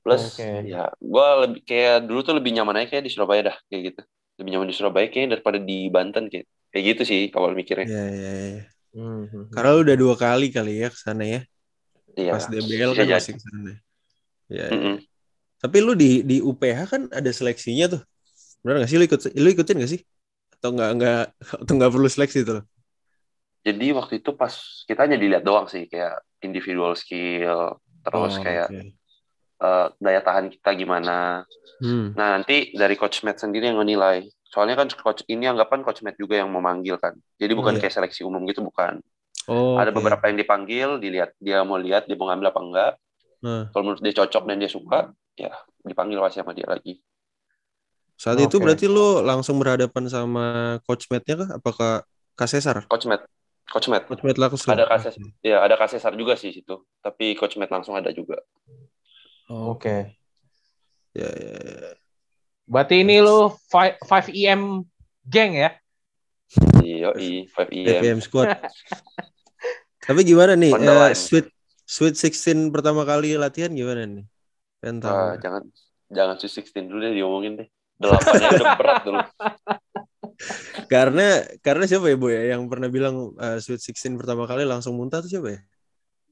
[0.00, 0.70] Plus Oke.
[0.70, 4.02] ya gue lebih kayak dulu tuh lebih nyaman aja kayak di Surabaya dah kayak gitu.
[4.40, 7.88] Lebih nyaman di Surabaya kayaknya daripada di Banten kayak kayak gitu sih awal mikirnya.
[7.88, 8.62] Iya, iya, iya.
[8.96, 9.50] Hmm.
[9.50, 11.40] Karena lu udah dua kali kali ya ke sana ya.
[12.16, 12.32] Iya.
[12.32, 13.72] Pas DBL kan masih ke sana.
[13.72, 13.76] Iya.
[14.52, 14.66] iya.
[14.72, 14.96] Mm-mm.
[15.66, 18.02] Tapi lu di di UPH kan ada seleksinya tuh.
[18.62, 20.00] Benar gak sih lu ikut lu ikutin gak sih?
[20.58, 21.20] Atau nggak nggak
[21.62, 22.60] atau nggak perlu seleksi tuh?
[23.66, 24.54] Jadi waktu itu pas
[24.86, 28.94] kita hanya dilihat doang sih kayak individual skill terus Oh, kayak oke.
[29.62, 31.44] eh, daya tahan kita gimana.
[31.80, 32.16] Hmm.
[32.18, 34.26] Nah nanti dari coach Matt sendiri yang menilai.
[34.52, 37.14] Soalnya kan coach ini anggapan coach Matt juga yang memanggil kan.
[37.40, 37.80] Jadi Oh, bukan iya.
[37.80, 39.00] kayak seleksi umum gitu bukan.
[39.48, 39.96] Oh, Ada oke.
[39.96, 42.92] beberapa yang dipanggil, dilihat dia mau lihat dia mau ngambil apa enggak.
[43.42, 45.52] Nah, Kalau menurut dia cocok dan dia suka, ya
[45.84, 46.98] dipanggil pasti sama dia lagi.
[48.16, 48.64] saat itu Oke.
[48.64, 51.50] berarti lu langsung berhadapan sama coach Matt-nya kah?
[51.60, 51.92] Apakah
[52.32, 52.88] Kak Cesar?
[52.88, 53.28] Coach Matt,
[53.68, 54.08] coach Matt.
[54.08, 54.72] Coach Matt langsung.
[54.72, 56.80] Ada Kak Cesar, ya ada Kak Cesar juga sih situ.
[57.04, 58.40] Tapi coach Matt langsung ada juga.
[59.52, 60.16] Oh, Oke.
[61.12, 61.90] Ya, ya, ya.
[62.64, 64.82] Berarti ini lu 5 EM
[65.28, 65.70] geng ya?
[66.80, 68.00] Iya, i 5 EM.
[68.00, 68.48] FPM squad.
[70.06, 70.72] Tapi gimana nih?
[70.72, 71.14] Eh, line.
[71.14, 71.46] sweet
[71.86, 74.26] Sweet 16 pertama kali latihan gimana nih?
[74.86, 75.18] Pengen tahu.
[75.18, 75.62] Ah, jangan
[76.14, 77.68] jangan Sweet 16 dulu deh diomongin deh.
[77.98, 79.18] Delapannya udah berat dulu.
[80.92, 84.94] Karena karena siapa ya Boy ya yang pernah bilang eh, Sweet 16 pertama kali langsung
[84.94, 85.60] muntah tuh siapa ya?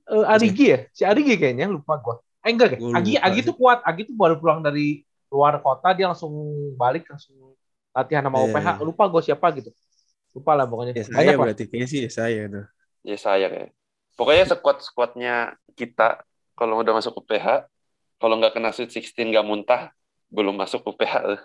[0.07, 0.79] Eh, Arigi ya?
[0.95, 2.23] Si Arigi kayaknya lupa gua.
[2.47, 3.79] Eh enggak, Gua Agi lupa Agi tuh kuat.
[3.83, 5.03] Agi tuh baru pulang dari
[5.35, 6.31] luar kota dia langsung
[6.79, 7.35] balik langsung
[7.91, 8.79] latihan sama UPH.
[8.79, 8.85] iya.
[8.87, 9.75] Lupa gua siapa gitu.
[10.31, 10.95] Lupa lah pokoknya.
[10.95, 11.43] Ya saya Banyak lah.
[11.51, 12.67] berarti kayaknya sih ya saya tuh.
[13.03, 13.71] Ya saya kayak.
[14.15, 15.35] Pokoknya squad-squadnya
[15.75, 16.23] kita
[16.55, 17.67] kalau udah masuk UPH,
[18.25, 19.93] kalau nggak kena Sweet 16 nggak muntah,
[20.33, 21.37] belum masuk UPH.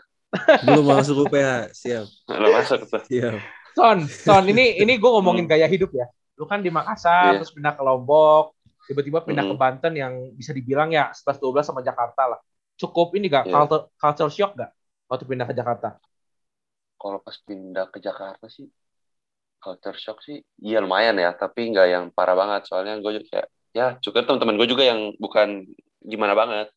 [0.64, 2.08] Belum masuk UPH, siap.
[2.24, 3.04] Belum masuk tuh.
[3.04, 3.36] Siap.
[3.76, 6.08] Son, Son ini ini gue ngomongin gaya hidup ya.
[6.40, 7.44] Lu kan di Makassar, Iya.
[7.44, 8.56] terus pindah ke Lombok,
[8.88, 9.60] tiba-tiba pindah ke Mhm.
[9.60, 12.40] Banten yang bisa dibilang ya 11 12 sama Jakarta lah.
[12.80, 13.60] Cukup ini gak Iya.
[13.60, 14.72] culture, culture shock gak
[15.12, 16.00] waktu pindah ke Jakarta?
[16.96, 18.72] Kalau pas pindah ke Jakarta sih,
[19.60, 22.72] culture shock sih, iya lumayan ya, tapi nggak yang parah banget.
[22.72, 25.68] Soalnya gue juga kayak, ya cukup teman-teman gue juga yang bukan
[26.02, 26.68] gimana banget,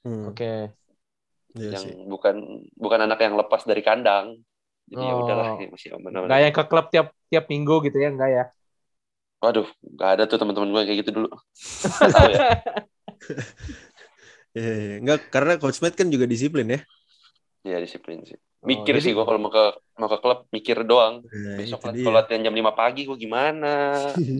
[0.00, 0.72] Hmm, Oke.
[1.54, 1.92] iya yang sih.
[2.08, 2.36] bukan
[2.72, 4.40] bukan anak yang lepas dari kandang.
[4.86, 5.22] Jadi ya Oh.
[5.22, 6.26] udahlah, ya masih aman aman.
[6.26, 8.44] Gak yang ke klub tiap tiap minggu gitu ya, enggak ya?
[9.38, 11.28] Waduh, nggak ada tuh teman-teman gue kayak gitu dulu.
[11.30, 12.58] Ya.
[14.50, 14.94] Iya, iya.
[14.98, 16.80] Enggak, karena coach Matt kan juga disiplin ya.
[17.62, 18.34] Ya disiplin sih.
[18.34, 21.22] Oh, Mikir jadi- sih gue kalau mau ke mau ke klub mikir doang.
[21.22, 23.94] Nah, Besok kalau latihan jam 5 pagi gue gimana?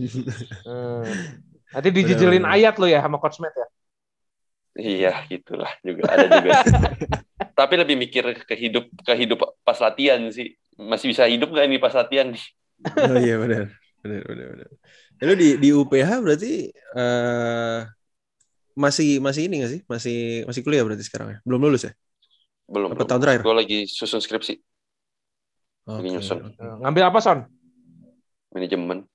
[0.67, 1.07] Hmm.
[1.71, 3.67] Nanti dijejelin ayat lo ya sama Coach Matt ya?
[4.81, 6.53] Iya, gitulah juga ada juga.
[7.59, 10.57] Tapi lebih mikir ke hidup ke hidup pas latihan sih.
[10.81, 12.45] Masih bisa hidup gak ini pas latihan nih?
[12.89, 13.65] oh iya benar.
[14.01, 14.69] Benar, benar, benar.
[15.21, 17.79] Ya, lu di di UPH berarti eh
[18.73, 19.81] masih masih ini gak sih?
[19.85, 20.17] Masih
[20.49, 21.39] masih kuliah berarti sekarang ya?
[21.45, 21.93] Belum lulus ya?
[22.65, 22.97] Belum.
[22.97, 23.41] Apa tahun terakhir?
[23.45, 24.57] Gue lagi susun skripsi
[25.85, 26.07] Oke.
[26.09, 26.39] nyusun.
[26.57, 27.39] Eh, Ngambil apa Son?
[28.55, 29.07] manajemen.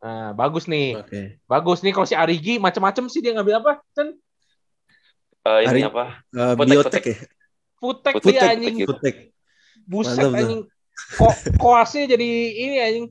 [0.00, 0.96] Nah, bagus nih.
[0.96, 1.40] Oke.
[1.48, 3.72] Bagus nih kalau si Arigi macem-macem sih dia ngambil apa?
[3.96, 4.16] Cen?
[5.46, 6.04] Eh, ini Hari- apa?
[6.26, 7.04] Eh, Foodtech, biotek foodtech.
[7.06, 7.16] ya?
[7.76, 8.74] Futek, dia futek anjing.
[8.76, 8.94] gitu.
[9.86, 10.62] Buset Mantap anjing.
[11.14, 13.06] Ko koasnya jadi ini anjing.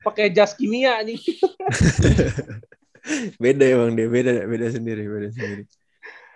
[0.00, 1.18] Pakai jas kimia anjing.
[3.42, 5.62] beda emang dia, beda beda sendiri, beda sendiri.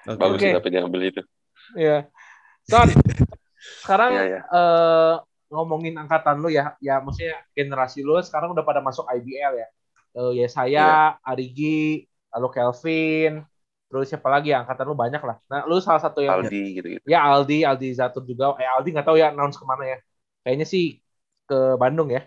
[0.04, 0.20] Oke.
[0.20, 0.56] Bagus sih Oke.
[0.60, 1.22] tapi dia ngambil itu.
[1.74, 1.98] Iya.
[2.64, 2.88] Son,
[3.84, 4.40] sekarang Iya, iya.
[4.44, 5.14] eh,
[5.48, 9.68] ngomongin angkatan lu ya, ya maksudnya generasi lu sekarang udah pada masuk IBL ya.
[10.12, 11.24] Eh, ya saya, Iya.
[11.24, 13.32] Arigi, lalu Kelvin,
[13.88, 15.36] terus siapa lagi ya angkatan lu banyak lah.
[15.48, 17.04] Nah, lu salah satu yang Aldi gitu-gitu.
[17.08, 18.52] ya Aldi, Aldi Zatur juga.
[18.60, 19.98] Eh Aldi nggak tahu ya announce ke mana ya.
[20.44, 21.00] Kayaknya sih
[21.48, 22.22] ke Bandung ya.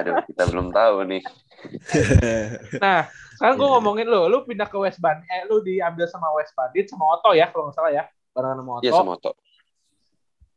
[0.00, 1.22] Aduh, kita belum tahu nih.
[2.84, 3.74] Nah, sekarang gue Iya.
[3.80, 7.32] ngomongin lu, lu pindah ke West Bandit, eh lu diambil sama West Bandit sama Oto
[7.32, 8.04] ya kalau nggak salah ya,
[8.36, 8.84] barengan sama Oto.
[8.84, 9.30] Iya sama Oto.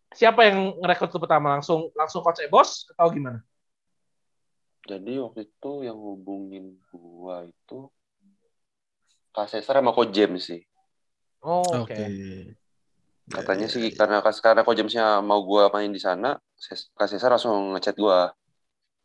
[0.10, 3.40] Siapa yang ngerekrut lu pertama langsung langsung coach Ebos atau gimana?
[4.90, 7.94] Jadi waktu itu yang hubungin gua itu
[9.30, 10.62] Kak Cesar sama Ko James sih.
[11.40, 11.96] Oh, Oke.
[11.96, 12.06] oke.
[13.30, 13.96] Katanya Ya, sih ya, ya.
[13.96, 16.36] karena karena Ko Jamesnya mau gua main di sana,
[16.98, 18.34] Kak Cesar langsung ngechat gua.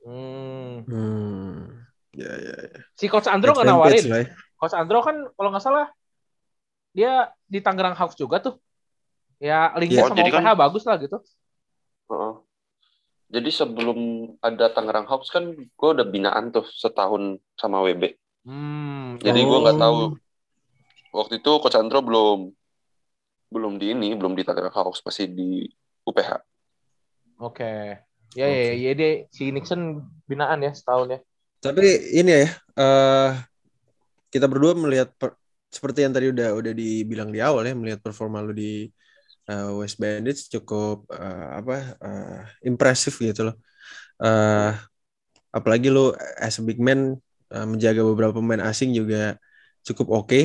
[0.00, 0.84] Hmm.
[0.88, 1.84] Hmm.
[2.16, 2.80] Ya, ya, ya.
[2.94, 4.04] Si coach Andro nggak nawarin.
[4.08, 4.28] lah ya.
[4.56, 5.87] Coach Andro kan kalau nggak salah
[6.94, 8.56] dia di Tangerang Hawks juga tuh.
[9.42, 11.18] Ya linknya Oh, sama jadi OPH kan- bagus lah gitu.
[12.08, 12.32] Heeh.
[13.34, 13.98] Jadi sebelum
[14.40, 18.14] ada Tangerang Hawks kan gue udah binaan tuh setahun sama WB.
[18.44, 19.16] Hmm.
[19.24, 19.48] Jadi Oh.
[19.48, 19.98] gue nggak tahu
[21.16, 22.52] waktu itu Coach Andro belum
[23.48, 25.64] belum di ini, belum di Tangerang Hawks, masih di
[26.04, 26.42] UPH.
[27.40, 28.02] Oke.
[28.35, 31.18] Ya, ya, ya, dia si Nixon binaan ya setahun ya.
[31.62, 33.33] Tapi ini ya, eh
[34.28, 35.38] kita berdua melihat per-
[35.70, 38.90] seperti yang tadi udah udah dibilang di awal ya, melihat performa lu di
[39.46, 43.57] eh, West Bandits cukup eh, apa eh, impresif gitu loh.
[44.18, 44.74] Eh
[45.54, 46.11] apalagi lu
[46.42, 47.14] as a big man
[47.54, 49.18] eh, menjaga beberapa pemain asing juga
[49.86, 50.40] cukup oke.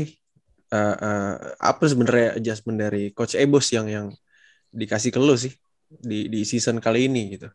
[0.75, 1.25] Eh, eh,
[1.69, 4.07] apa sebenarnya adjustment dari Coach Ebos yang yang
[4.81, 5.53] dikasih ke lu sih
[6.09, 7.47] di di season kali ini gitu?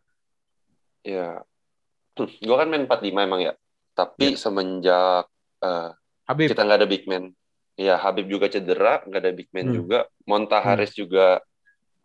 [1.05, 1.45] Ya,
[2.17, 3.53] gue kan main 45 emang ya.
[3.95, 5.25] Tapi semenjak
[5.63, 5.89] eh,
[6.27, 6.51] Habib.
[6.51, 7.25] kita nggak ada big man,
[7.79, 9.79] ya Habib juga cedera, nggak ada big man Hmm.
[9.79, 10.07] juga.
[10.29, 10.75] Monta Hmm.
[10.75, 11.41] Harris juga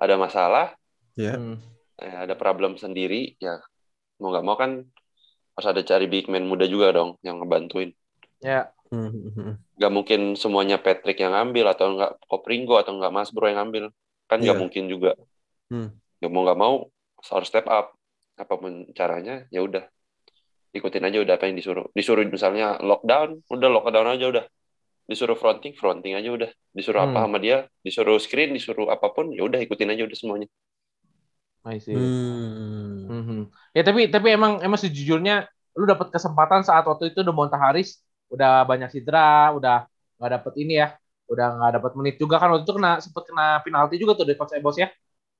[0.01, 0.75] ada masalah,
[1.17, 1.37] Ya.
[1.37, 1.61] Hmm.
[2.03, 3.37] eh, ada problem sendiri.
[3.41, 3.61] Ya
[4.21, 4.73] mau nggak mau kan
[5.61, 7.93] harus ada cari big man muda juga dong yang ngebantuin.
[8.41, 8.73] Ya.
[8.91, 9.61] Hmm.
[9.79, 13.93] Gak mungkin semuanya Patrick yang ngambil atau enggak Kopringo atau enggak Mas Bro yang ngambil.
[14.27, 14.63] Kan nggak Iya.
[14.65, 15.13] mungkin juga.
[15.71, 15.95] Hmm.
[16.19, 16.89] Ya mau nggak mau
[17.31, 17.93] harus step up.
[18.35, 19.85] Apa pun caranya, ya udah
[20.73, 21.87] ikutin aja udah apa yang disuruh.
[21.93, 24.45] Disuruh misalnya lockdown, udah lockdown aja udah.
[25.05, 26.51] Disuruh fronting, fronting aja udah.
[26.71, 27.27] Disuruh apa Hmm.
[27.29, 30.49] sama dia, disuruh screen, disuruh apa pun, ya udah ikutin aja udah semuanya.
[31.65, 31.93] I see.
[31.93, 33.07] Hmm.
[33.11, 33.41] Mhm.
[33.77, 35.45] Ya tapi tapi emang emang sejujurnya
[35.77, 39.85] lu dapat kesempatan saat waktu itu Demonta Harris udah banyak cedera, udah
[40.19, 40.95] nggak dapet ini ya,
[41.31, 44.39] udah nggak dapet menit juga kan waktu itu kena sempet kena penalti juga tuh dari
[44.39, 44.89] coach Ebos ya,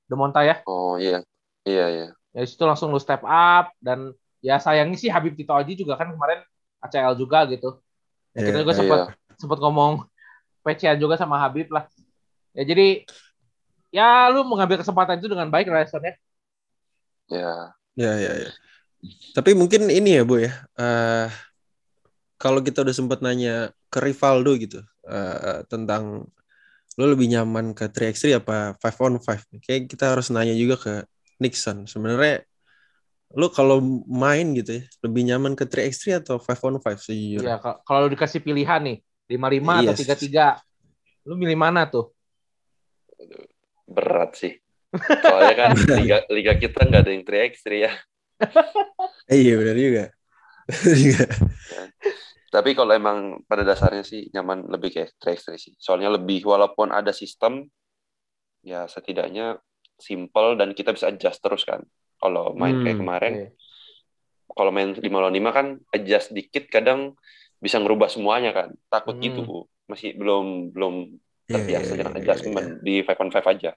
[0.07, 0.59] Demonta ya.
[0.67, 1.23] Oh iya,
[1.67, 2.07] iya iya.
[2.31, 6.11] Ya situ langsung lu step up dan ya sayangnya sih Habib Tito Aji juga kan
[6.11, 6.39] kemarin
[6.81, 7.79] ACL juga gitu.
[8.35, 8.79] Ya, kita Iya, juga iya.
[8.79, 8.99] sempat
[9.35, 9.93] sempat ngomong
[10.65, 11.85] pecian juga sama Habib lah.
[12.55, 13.03] Ya jadi
[13.91, 16.13] ya lu mengambil kesempatan itu dengan baik lah Son, ya.
[17.31, 18.51] Ya, Ya, ya, ya.
[19.35, 20.51] Tapi mungkin ini ya, Bu ya.
[20.79, 21.27] eh
[22.41, 26.25] kalau kita udah sempat nanya ke Rivaldo gitu eh, tentang
[26.99, 29.47] lo lebih nyaman ke 3x3 apa 5 on 5?
[29.63, 30.93] Kayak kita harus nanya juga ke
[31.39, 31.87] Nixon.
[31.87, 32.43] Sebenarnya
[33.31, 37.47] lo kalau main gitu ya, lebih nyaman ke 3x3 atau 5 on 5 sejujurnya?
[37.47, 38.97] Iya, ka- kalau lu dikasih pilihan nih,
[39.31, 39.99] 55 atau Yes.
[40.03, 40.45] 33,
[41.23, 42.11] lu milih mana tuh?
[43.91, 44.53] Berat sih.
[45.23, 47.91] Soalnya kan liga liga kita nggak ada yang 3x3 ya.
[49.29, 50.03] Eh, iya benar juga.
[50.67, 51.25] Benar juga.
[52.51, 55.73] Tapi kalau emang pada dasarnya sih nyaman lebih kayak 3x3 sih.
[55.79, 57.63] Soalnya lebih walaupun ada sistem
[58.61, 59.57] ya setidaknya
[59.97, 61.79] simple dan kita bisa adjust terus kan.
[62.19, 63.47] Kalau main kayak Hmm, kemarin, Oke.
[64.51, 67.15] kalau main 5 lawan 5 kan adjust dikit kadang
[67.57, 68.69] bisa ngerubah semuanya kan.
[68.91, 69.23] Takut Hmm.
[69.23, 69.59] gitu, Bu.
[69.87, 70.95] Masih belum belum
[71.51, 72.75] Iya, terbiasa iya, dengan iya, adjustment iya.
[72.85, 73.71] di 5 on 5 aja.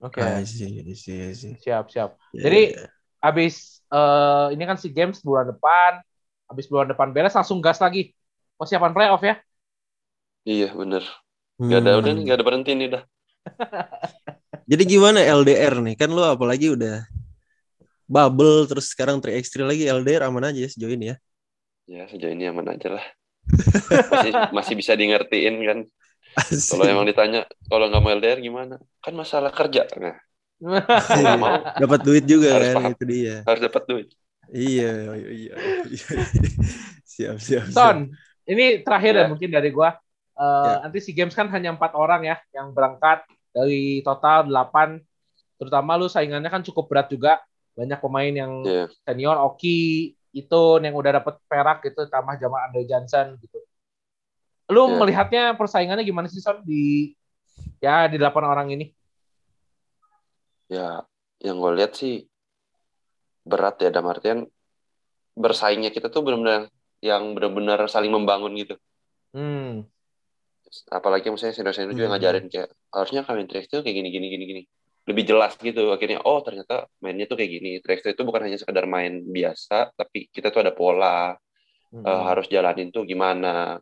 [0.00, 1.56] Oke, I see, I see, I see.
[1.62, 2.16] siap, siap.
[2.32, 2.88] Ya, Jadi, ya.
[3.22, 6.02] Abis eh, ini kan si games bulan depan,
[6.50, 8.10] abis bulan depan beres langsung gas lagi.
[8.58, 9.38] Persiapan playoff ya?
[10.50, 11.02] Iya, bener.
[11.70, 12.00] Gak ada, Hmm.
[12.00, 13.02] udah nih, gak ada berhenti nih dah.
[14.70, 15.94] Jadi gimana LDR nih?
[16.00, 16.96] Kan lo apalagi udah
[18.06, 21.16] bubble terus sekarang 3x3 lagi LDR aman aja ya sejauh ini ya.
[21.90, 23.04] Ya, sejauh ini aman aja lah.
[24.10, 25.78] Masih, masih bisa di ngertiin kan.
[26.70, 28.76] Kalau emang ditanya, kalau nggak mau LDR gimana?
[29.00, 29.84] Kan masalah kerja.
[29.98, 30.16] Nah,
[31.36, 31.60] mau.
[31.82, 32.92] dapat duit juga Harus kan paham.
[32.94, 33.36] itu dia.
[33.44, 34.06] harus dapat duit.
[34.52, 35.54] Iya, iya, iya.
[37.12, 37.74] siap, siap, siap.
[37.74, 37.98] Son,
[38.44, 39.28] ini terakhir ya Ya.
[39.30, 39.96] mungkin dari gua.
[40.32, 40.74] Eh, Ya.
[40.88, 44.98] Nanti si games kan hanya empat orang ya yang berangkat dari total delapan.
[45.60, 47.38] Terutama lu saingannya kan cukup berat juga.
[47.72, 48.84] Banyak pemain yang Iya.
[49.04, 53.58] senior, Oki, itu yang udah dapet perak gitu, tambah Jamal Andre Johnson gitu.
[54.72, 54.96] Lu Iya.
[54.96, 57.12] melihatnya persaingannya gimana sih Son di
[57.78, 58.86] ya di delapan orang ini?
[60.72, 61.04] Ya,
[61.44, 62.24] yang gue lihat sih
[63.44, 64.38] berat ya, dalam artian
[65.36, 66.72] bersaingnya kita tuh benar-benar
[67.04, 68.74] yang benar-benar saling membangun gitu.
[69.36, 69.84] Hmm.
[70.88, 72.14] Apalagi misalnya senior-senior juga Hmm.
[72.16, 74.62] ngajarin kayak harusnya kalian track itu kayak gini gini gini gini.
[75.02, 77.70] Lebih jelas gitu akhirnya oh ternyata mainnya tuh kayak gini.
[77.84, 81.36] Track itu bukan hanya sekedar main biasa, tapi kita tuh ada pola,
[81.92, 82.06] Hmm.
[82.08, 83.76] eh, harus jalanin tuh gimana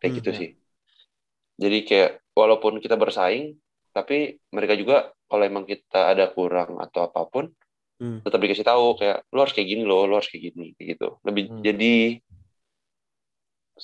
[0.00, 0.40] kayak Hmm, gitu ya.
[0.40, 0.50] sih
[1.60, 3.58] jadi kayak walaupun kita bersaing
[3.92, 7.44] tapi mereka juga kalau emang kita ada kurang atau apa pun
[8.00, 8.20] Hmm.
[8.24, 11.08] tetap dikasih tahu kayak lu harus kayak gini loh lu harus kayak gini kayak gitu
[11.26, 11.66] lebih Hmm.
[11.66, 12.20] jadi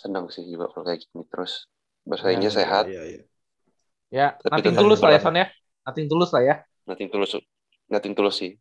[0.03, 1.53] senang sih juga kalau kayak gini terus
[2.11, 3.23] bersaingnya Ya, sehat Iya, iya.
[4.17, 5.21] Ya, Tapi nothing tetap tulus lah ya.
[5.25, 5.47] Son ya.
[5.87, 6.55] Nothing tulus lah ya.
[6.89, 7.33] nothing tulus
[7.93, 8.53] nothing tulus sih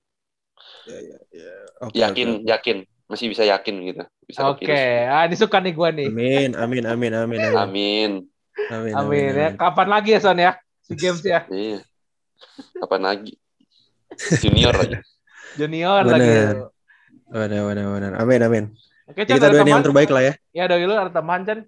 [0.85, 1.49] Iya, iya, iya.
[1.87, 2.31] Oke, yakin oke.
[2.51, 4.81] yakin masih bisa yakin gitu bisa Oke, optimis.
[5.05, 6.09] ah ini suka nih gua nih.
[6.09, 7.57] Amin, amin, amin, amin, amin.
[7.57, 8.11] amin
[8.71, 8.93] Amin.
[8.95, 9.49] Amin ya.
[9.53, 10.55] Kapan lagi ya Son ya?
[10.81, 11.43] Si games ya.
[11.51, 11.83] Iya.
[12.79, 13.33] Kapan lagi?
[14.39, 14.95] Junior lagi.
[15.59, 16.15] Junior Bener.
[16.15, 16.31] lagi.
[17.25, 18.11] Benar, benar, benar.
[18.15, 18.65] Amin, amin.
[19.05, 20.33] Oke, Kita Chan, ada doain yang terbaik lah ya.
[20.55, 21.59] Ya, dari lu ada tambahan, Chan?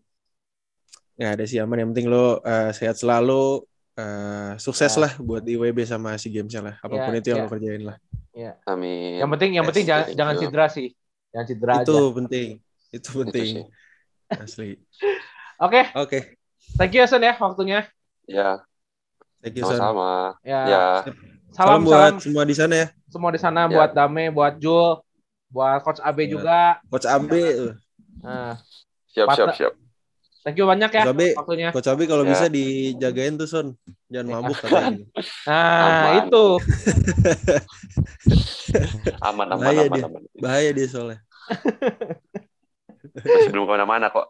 [1.19, 1.77] Nggak ada sih aman.
[1.83, 3.67] Yang penting lo eh, sehat selalu.
[3.97, 5.01] eh, sukses Ya.
[5.09, 6.75] lah buat IWB sama si gamesnya lah.
[6.85, 7.45] Apa pun Ya, itu yang ya.
[7.45, 7.97] lo kerjain lah.
[8.69, 9.17] Amin.
[9.17, 10.87] Yang penting yang penting Yes, jangan jangan cedera sih.
[11.33, 12.01] Jangan cedera itu aja.
[12.17, 12.49] penting.
[12.93, 13.47] Itu penting.
[13.53, 13.63] sih.
[14.43, 14.69] Asli.
[15.57, 16.19] Oke, Oke.
[16.77, 17.87] thank you Son ya waktunya.
[18.27, 18.61] Ya,
[19.41, 19.79] Thank you, Son.
[19.79, 20.37] sama-sama.
[20.43, 20.61] Ya.
[20.69, 20.79] Ya,
[21.55, 22.87] Salam, Salam buat salam semua di sana ya.
[23.07, 23.73] semua di sana Ya.
[23.75, 24.99] buat Dame, buat Jul,
[25.49, 26.33] buat coach Abe Ya.
[26.35, 26.83] juga.
[26.91, 27.43] Coach Abe.
[28.21, 28.59] Nah,
[29.09, 29.73] siap, siap, siap.
[30.47, 31.69] Thank you banyak ya Coach Abe, waktunya.
[31.75, 32.31] Coach Abe kalau Ya.
[32.31, 33.67] bisa dijagain tuh Son.
[34.07, 34.31] Jangan Ya.
[34.39, 35.03] mabuk katanya.
[35.47, 36.23] Nah, Aman.
[36.23, 36.45] itu.
[39.27, 40.03] Aman, aman, Bahaya aman, dia.
[40.07, 40.21] aman.
[40.39, 41.19] Bahaya dia soalnya.
[43.27, 44.27] Masih belum ke mana-mana kok.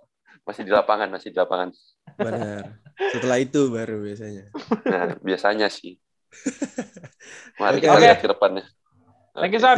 [0.48, 1.70] Masih di lapangan, masih di lapangan.
[2.18, 2.82] Benar.
[3.14, 4.50] Setelah itu baru biasanya.
[4.88, 6.00] Nah, biasanya sih.
[7.60, 8.02] Mari Oke, kita oke.
[8.02, 8.66] lihat ke depannya.
[9.36, 9.78] Thank you Son.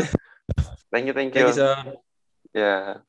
[0.94, 1.52] Thank you, thank Thank you.
[1.52, 1.84] you, Son.
[2.54, 3.02] Ya.